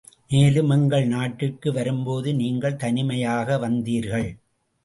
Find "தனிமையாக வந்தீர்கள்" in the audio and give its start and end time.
2.75-4.29